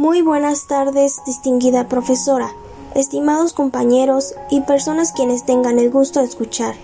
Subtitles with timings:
[0.00, 2.54] Muy buenas tardes, distinguida profesora,
[2.94, 6.74] estimados compañeros y personas quienes tengan el gusto de escuchar.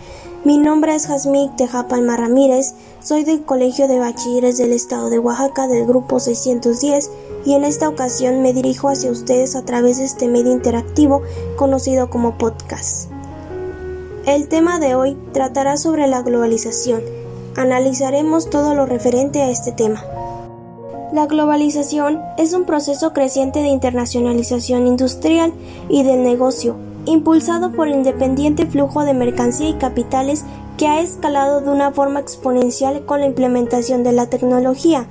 [0.45, 5.67] Mi nombre es Jasmine Tejapalma Ramírez, soy del Colegio de Bachilleres del Estado de Oaxaca
[5.67, 7.10] del Grupo 610
[7.47, 11.23] y en esta ocasión me dirijo hacia ustedes a través de este medio interactivo
[11.57, 13.11] conocido como podcast.
[14.27, 17.01] El tema de hoy tratará sobre la globalización.
[17.57, 20.05] Analizaremos todo lo referente a este tema.
[21.12, 25.52] La globalización es un proceso creciente de internacionalización industrial
[25.88, 26.74] y del negocio,
[27.05, 30.45] impulsado por el independiente flujo de mercancía y capitales
[30.77, 35.06] que ha escalado de una forma exponencial con la implementación de la tecnología.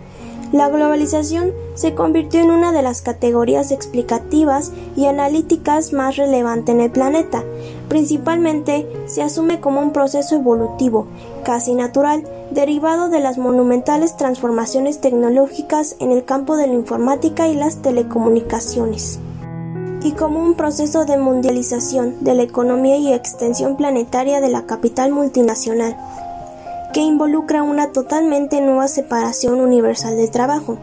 [0.52, 6.81] La globalización se convirtió en una de las categorías explicativas y analíticas más relevantes en
[6.81, 7.44] el planeta.
[7.88, 11.08] Principalmente se asume como un proceso evolutivo,
[11.44, 17.55] casi natural, derivado de las monumentales transformaciones tecnológicas en el campo de la informática y
[17.55, 19.20] las telecomunicaciones
[20.05, 25.11] y como un proceso de mundialización de la economía y extensión planetaria de la capital
[25.11, 25.97] multinacional,
[26.94, 30.77] que involucra una totalmente nueva separación universal del trabajo.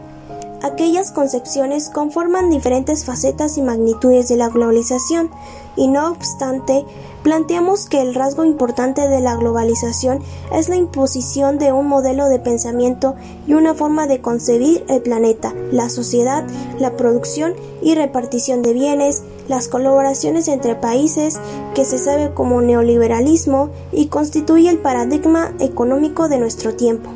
[0.63, 5.29] Aquellas concepciones conforman diferentes facetas y magnitudes de la globalización,
[5.75, 6.85] y no obstante,
[7.21, 12.39] planteamos que el rasgo importante de la globalización es la imposición de un modelo de
[12.39, 16.45] pensamiento y una forma de concebir el planeta, la sociedad,
[16.79, 21.41] la producción y repartición de bienes, las colaboraciones entre países,
[21.75, 27.09] que se sabe como neoliberalismo y constituye el paradigma económico de nuestro tiempo.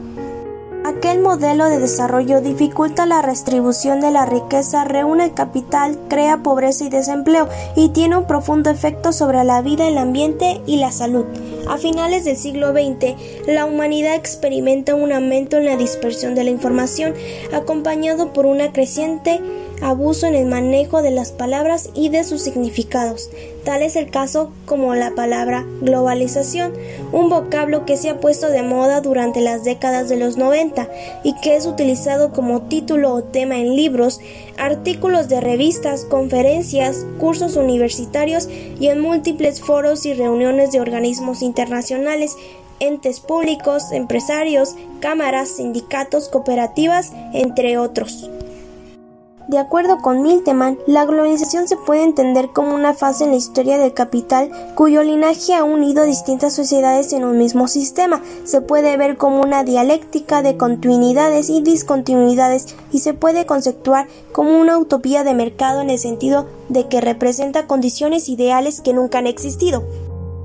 [0.98, 6.90] Aquel modelo de desarrollo dificulta la redistribución de la riqueza, reúne capital, crea pobreza y
[6.90, 11.25] desempleo y tiene un profundo efecto sobre la vida, el ambiente y la salud.
[11.70, 16.50] A finales del siglo XX, la humanidad experimenta un aumento en la dispersión de la
[16.50, 17.14] información,
[17.53, 19.40] acompañado por una creciente
[19.81, 23.30] abuso en el manejo de las palabras y de sus significados.
[23.64, 26.73] Tal es el caso como la palabra globalización,
[27.11, 30.88] un vocablo que se ha puesto de moda durante las décadas de los 90
[31.24, 34.19] y que es utilizado como título o tema en libros,
[34.57, 38.47] artículos de revistas, conferencias, cursos universitarios
[38.80, 42.35] y en múltiples foros y reuniones de organismos internacionales
[42.80, 48.30] entes públicos, empresarios, cámaras, sindicatos, cooperativas, entre otros.
[49.47, 53.78] De acuerdo con Milteman, la globalización se puede entender como una fase en la historia
[53.78, 58.22] del capital cuyo linaje ha unido distintas sociedades en un mismo sistema.
[58.44, 64.59] Se puede ver como una dialéctica de continuidades y discontinuidades y se puede conceptuar como
[64.59, 69.28] una utopía de mercado en el sentido de que representa condiciones ideales que nunca han
[69.28, 69.86] existido.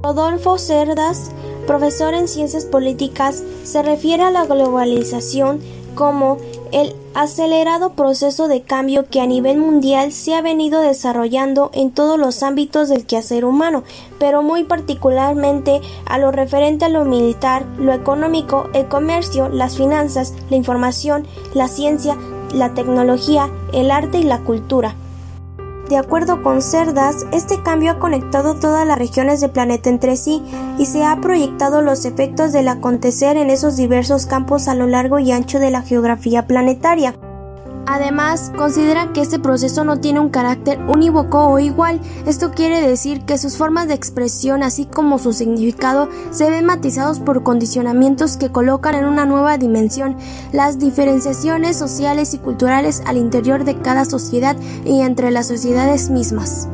[0.05, 1.33] Rodolfo Cerdas,
[1.67, 5.61] profesor en ciencias políticas, se refiere a la globalización
[5.97, 6.39] como
[6.73, 12.19] el acelerado proceso de cambio que a nivel mundial se ha venido desarrollando en todos
[12.19, 13.85] los ámbitos del quehacer humano,
[14.19, 20.35] pero muy particularmente a lo referente a lo militar, lo económico, el comercio, las finanzas,
[20.51, 22.17] la información, la ciencia,
[22.55, 24.95] la tecnología, el arte y la cultura.
[25.89, 30.43] De acuerdo con Cerdas, este cambio ha conectado todas las regiones del planeta entre sí
[30.79, 35.19] y se ha proyectado los efectos del acontecer en esos diversos campos a lo largo
[35.19, 37.15] y ancho de la geografía planetaria.
[37.87, 42.01] Además, consideran que este proceso no tiene un carácter unívoco o igual.
[42.27, 47.19] Esto quiere decir que sus formas de expresión, así como su significado, se ven matizados
[47.21, 50.17] por condicionamientos que colocan en una nueva dimensión
[50.53, 56.69] las diferenciaciones sociales y culturales al interior de cada sociedad y entre las sociedades mismas.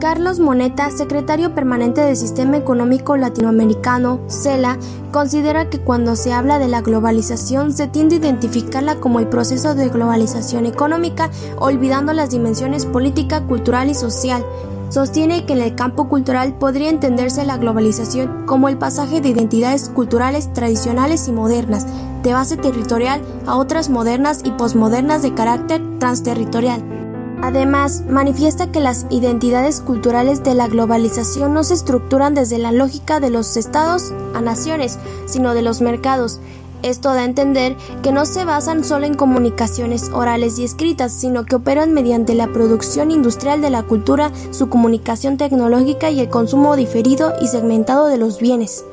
[0.00, 4.78] Carlos Moneta, secretario permanente del Sistema Económico Latinoamericano, CELA,
[5.12, 9.74] considera que cuando se habla de la globalización se tiende a identificarla como el proceso
[9.74, 14.42] de globalización económica, olvidando las dimensiones política, cultural y social.
[14.88, 19.90] Sostiene que en el campo cultural podría entenderse la globalización como el pasaje de identidades
[19.90, 21.86] culturales tradicionales y modernas,
[22.22, 26.99] de base territorial, a otras modernas y posmodernas de carácter transterritorial.
[27.42, 33.18] Además, manifiesta que las identidades culturales de la globalización no se estructuran desde la lógica
[33.18, 36.40] de los estados a naciones, sino de los mercados.
[36.82, 41.44] Esto da a entender que no se basan solo en comunicaciones orales y escritas, sino
[41.44, 46.76] que operan mediante la producción industrial de la cultura, su comunicación tecnológica y el consumo
[46.76, 48.84] diferido y segmentado de los bienes.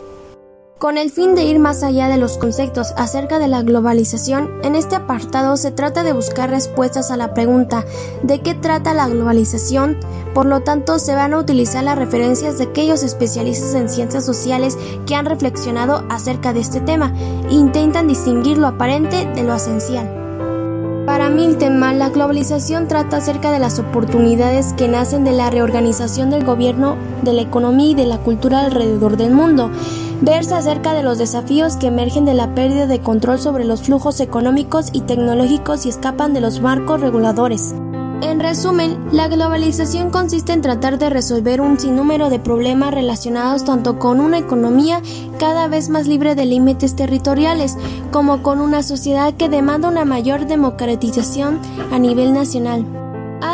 [0.79, 4.75] Con el fin de ir más allá de los conceptos acerca de la globalización, en
[4.75, 7.83] este apartado se trata de buscar respuestas a la pregunta
[8.21, 9.97] ¿de qué trata la globalización?
[10.35, 14.77] Por lo tanto, se van a utilizar las referencias de aquellos especialistas en ciencias sociales
[15.07, 17.11] que han reflexionado acerca de este tema
[17.49, 20.13] e intentan distinguir lo aparente de lo esencial.
[21.07, 26.43] Para Miltenman, la globalización trata acerca de las oportunidades que nacen de la reorganización del
[26.43, 29.71] gobierno, de la economía y de la cultura alrededor del mundo.
[30.21, 34.19] Versa acerca de los desafíos que emergen de la pérdida de control sobre los flujos
[34.19, 37.75] económicos y tecnológicos y escapan de los marcos reguladores.
[38.21, 43.99] En resumen, la globalización consiste en tratar de resolver un sinnúmero de problemas relacionados tanto
[43.99, 45.03] con una economía
[45.37, 47.77] cada vez más libre de límites territoriales,
[48.11, 51.59] como con una sociedad que demanda una mayor democratización
[51.91, 53.06] a nivel nacional.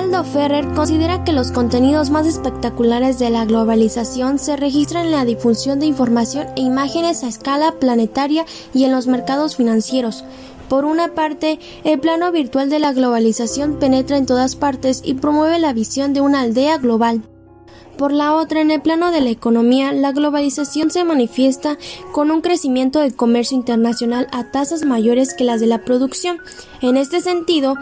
[0.03, 5.23] Aldo Ferrer considera que los contenidos más espectaculares de la globalización se registran en la
[5.23, 10.25] difusión de información e imágenes a escala planetaria y en los mercados financieros.
[10.67, 15.57] Por una parte, el plano virtual de la globalización penetra en todas partes y promueve
[15.57, 17.21] la visión de una aldea global.
[17.97, 21.77] Por la otra, en el plano de la economía, la globalización se manifiesta
[22.11, 26.39] con un crecimiento del comercio internacional a tasas mayores que las de la producción.
[26.81, 27.75] En este sentido,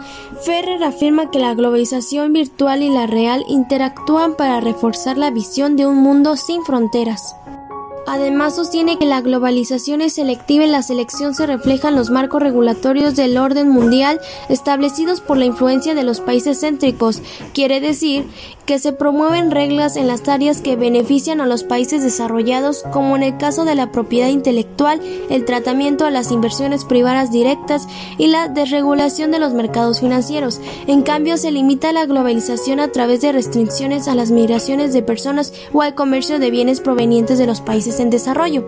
[0.44, 5.86] Ferrer afirma que la globalización virtual y la real interactúan para reforzar la visión de
[5.86, 7.34] un mundo sin fronteras.
[8.06, 12.42] Además sostiene que la globalización es selectiva y la selección se refleja en los marcos
[12.42, 17.22] regulatorios del orden mundial establecidos por la influencia de los países céntricos.
[17.54, 18.26] Quiere decir
[18.66, 23.22] que se promueven reglas en las áreas que benefician a los países desarrollados, como en
[23.22, 25.00] el caso de la propiedad intelectual,
[25.30, 27.86] el tratamiento a las inversiones privadas directas
[28.18, 30.60] y la desregulación de los mercados financieros.
[30.86, 35.52] En cambio, se limita la globalización a través de restricciones a las migraciones de personas
[35.72, 38.64] o al comercio de bienes provenientes de los países en desarrollo.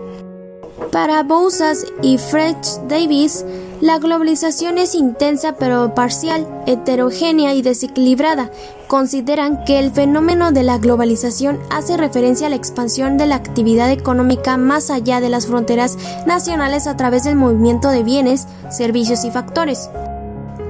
[0.91, 2.55] Para Bousas y Fred
[2.87, 3.45] Davis,
[3.85, 8.49] la globalización es intensa pero parcial, heterogénea y desequilibrada.
[8.87, 13.91] Consideran que el fenómeno de la globalización hace referencia a la expansión de la actividad
[13.91, 19.29] económica más allá de las fronteras nacionales a través del movimiento de bienes, servicios y
[19.29, 19.91] factores.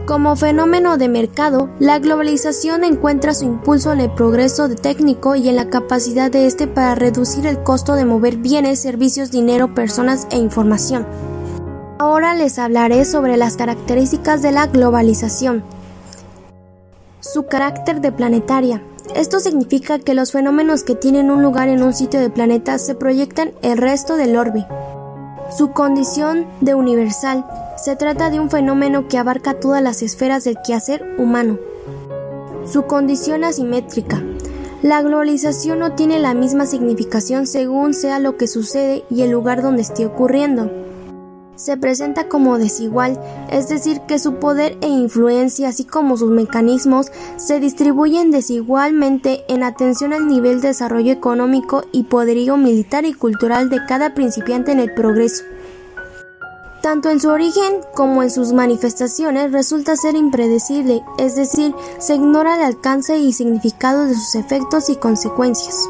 [0.06, 5.56] Como fenómeno de mercado, la globalización encuentra su impulso en el progreso técnico y en
[5.56, 10.38] la capacidad de éste para reducir el costo de mover bienes, servicios, dinero, personas e
[10.38, 11.08] información.
[12.06, 15.64] Ahora les hablaré sobre las características de la globalización.
[17.20, 18.84] Su carácter de planetaria.
[19.16, 22.94] Esto significa que los fenómenos que tienen un lugar en un sitio del planeta se
[22.94, 24.68] proyectan el resto del orbe.
[25.58, 27.44] Su condición de universal.
[27.76, 31.58] Se trata de un fenómeno que abarca todas las esferas del quehacer humano.
[32.72, 34.22] Su condición asimétrica.
[34.84, 39.64] La globalización no tiene la misma significación según sea lo que sucede y el lugar
[39.64, 40.85] donde esté ocurriendo.
[41.56, 43.20] Se presenta como desigual,
[43.50, 49.64] es decir, que su poder e influencia, así como sus mecanismos, se distribuyen desigualmente en
[49.64, 54.80] atención al nivel de desarrollo económico y poderío militar y cultural de cada principiante en
[54.80, 55.44] el progreso.
[56.82, 62.58] Tanto en su origen como en sus manifestaciones resulta ser impredecible, es decir, se ignora
[62.58, 65.90] el alcance y significado de sus efectos y consecuencias.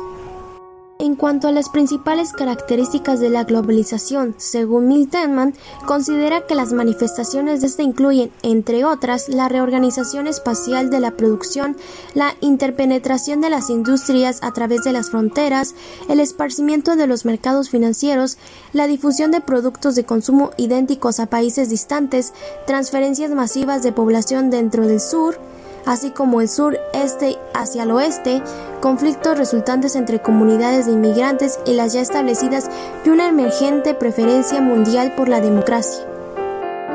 [1.05, 5.53] En cuanto a las principales características de la globalización, según Miltenman,
[5.85, 11.77] considera que las manifestaciones de esta incluyen, entre otras, la reorganización espacial de la producción,
[12.15, 15.75] la interpenetración de las industrias a través de las fronteras,
[16.09, 18.39] el esparcimiento de los mercados financieros,
[18.73, 22.33] la difusión de productos de consumo idénticos a países distantes,
[22.65, 25.37] transferencias masivas de población dentro del sur,
[25.85, 28.41] así como el sur-este hacia el oeste,
[28.81, 32.69] conflictos resultantes entre comunidades de inmigrantes y las ya establecidas
[33.05, 36.05] y una emergente preferencia mundial por la democracia.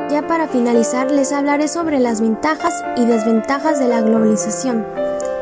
[0.09, 4.85] Ya para finalizar les hablaré sobre las ventajas y desventajas de la globalización.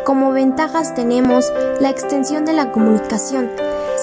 [0.05, 3.49] Como ventajas tenemos la extensión de la comunicación,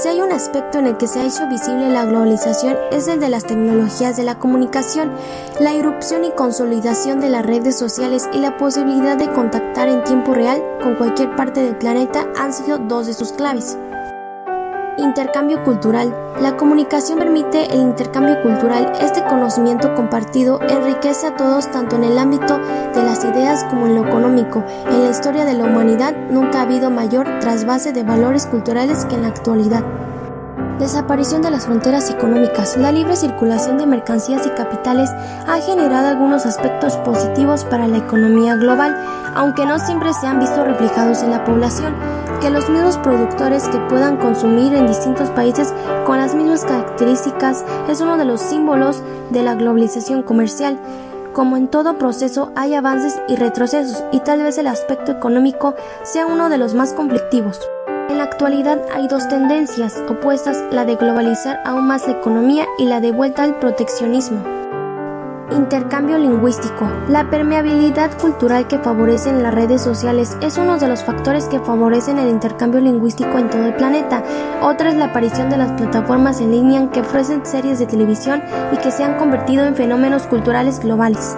[0.02, 3.18] si hay un aspecto en el que se ha hecho visible la globalización es el
[3.18, 5.12] de las tecnologías de la comunicación,
[5.60, 10.34] la irrupción y consolidación de las redes sociales y la posibilidad de contactar en tiempo
[10.34, 13.78] real con cualquier parte del planeta han sido dos de sus claves.
[14.98, 16.14] Intercambio cultural.
[16.40, 18.92] La comunicación permite el intercambio cultural.
[18.98, 22.58] Este conocimiento compartido enriquece a todos tanto en el ámbito
[22.94, 24.64] de las ideas como en lo económico.
[24.86, 29.16] En la historia de la humanidad nunca ha habido mayor trasvase de valores culturales que
[29.16, 29.84] en la actualidad.
[30.78, 32.78] Desaparición de las fronteras económicas.
[32.78, 35.10] La libre circulación de mercancías y capitales
[35.46, 38.96] ha generado algunos aspectos positivos para la economía global,
[39.34, 41.94] aunque no siempre se han visto reflejados en la población.
[42.40, 45.74] Que los mismos productores que puedan consumir en distintos países
[46.04, 50.78] con las mismas características es uno de los símbolos de la globalización comercial.
[51.32, 56.26] Como en todo proceso hay avances y retrocesos y tal vez el aspecto económico sea
[56.26, 57.60] uno de los más conflictivos.
[58.08, 62.84] En la actualidad hay dos tendencias opuestas, la de globalizar aún más la economía y
[62.84, 64.55] la de vuelta al proteccionismo.
[65.50, 66.90] Intercambio lingüístico.
[67.08, 72.18] La permeabilidad cultural que favorecen las redes sociales es uno de los factores que favorecen
[72.18, 74.24] el intercambio lingüístico en todo el planeta.
[74.60, 78.76] Otra es la aparición de las plataformas en línea que ofrecen series de televisión y
[78.78, 81.36] que se han convertido en fenómenos culturales globales.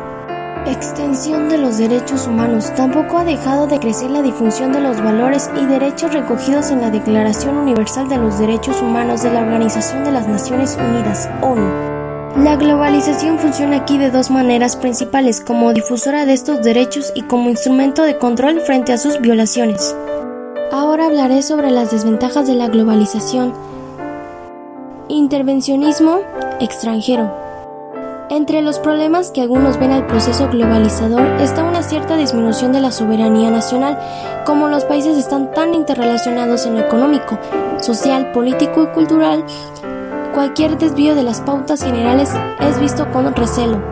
[0.66, 2.72] Extensión de los derechos humanos.
[2.74, 6.90] Tampoco ha dejado de crecer la difusión de los valores y derechos recogidos en la
[6.90, 11.87] Declaración Universal de los Derechos Humanos de la Organización de las Naciones Unidas, ONU.
[12.36, 17.50] La globalización funciona aquí de dos maneras principales, como difusora de estos derechos y como
[17.50, 19.96] instrumento de control frente a sus violaciones.
[20.70, 23.54] Ahora hablaré sobre las desventajas de la globalización.
[25.08, 26.20] Intervencionismo
[26.60, 27.32] extranjero.
[28.30, 32.92] Entre los problemas que algunos ven al proceso globalizador está una cierta disminución de la
[32.92, 33.98] soberanía nacional,
[34.44, 37.38] como los países están tan interrelacionados en lo económico,
[37.80, 39.44] social, político y cultural,
[40.38, 42.30] Cualquier desvío de las pautas generales
[42.60, 43.82] es visto con recelo.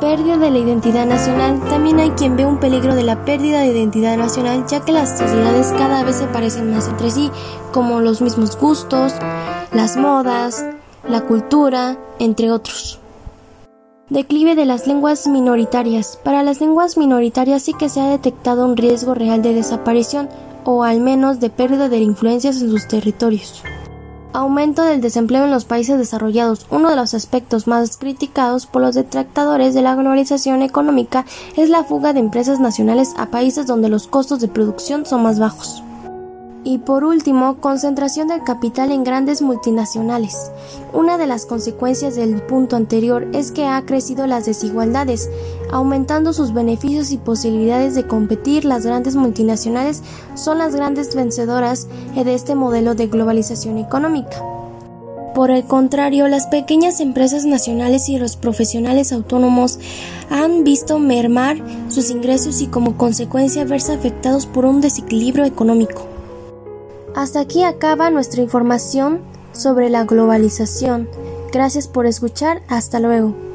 [0.00, 1.58] Pérdida de la identidad nacional.
[1.70, 5.18] También hay quien ve un peligro de la pérdida de identidad nacional ya que las
[5.18, 7.30] sociedades cada vez se parecen más entre sí,
[7.72, 9.14] como los mismos gustos,
[9.72, 10.62] las modas,
[11.08, 13.00] la cultura, entre otros.
[14.10, 16.18] Declive de las lenguas minoritarias.
[16.22, 20.28] Para las lenguas minoritarias sí que se ha detectado un riesgo real de desaparición
[20.64, 23.62] o al menos de pérdida de influencias en sus territorios.
[24.36, 26.66] Aumento del desempleo en los países desarrollados.
[26.68, 31.24] Uno de los aspectos más criticados por los detractores de la globalización económica
[31.56, 35.38] es la fuga de empresas nacionales a países donde los costos de producción son más
[35.38, 35.82] bajos.
[36.64, 40.50] Y por último, concentración del capital en grandes multinacionales.
[40.92, 45.30] Una de las consecuencias del punto anterior es que ha crecido las desigualdades,
[45.70, 48.64] aumentando sus beneficios y posibilidades de competir.
[48.64, 50.02] Las grandes multinacionales
[50.34, 54.42] son las grandes vencedoras de este modelo de globalización económica.
[55.34, 59.78] Por el contrario, las pequeñas empresas nacionales y los profesionales autónomos
[60.30, 61.58] han visto mermar
[61.90, 66.06] sus ingresos y como consecuencia verse afectados por un desequilibrio económico.
[67.14, 69.20] Hasta aquí acaba nuestra información
[69.52, 71.06] sobre la globalización.
[71.52, 72.62] Gracias por escuchar.
[72.68, 73.45] Hasta luego.